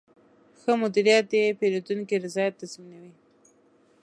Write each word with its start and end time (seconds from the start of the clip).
ښه 0.59 0.71
مدیریت 0.81 1.25
د 1.31 1.35
پیرودونکي 1.59 2.15
رضایت 2.25 2.53
تضمینوي. 2.61 3.13